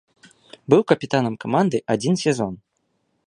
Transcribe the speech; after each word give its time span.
Быў 0.73 0.81
капітанам 0.91 1.35
каманды 1.45 1.77
адзін 1.97 2.13
сезон. 2.25 2.53